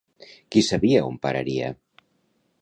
Qui 0.55 0.63
sabia 0.67 1.03
on 1.09 1.19
pararia? 1.27 1.69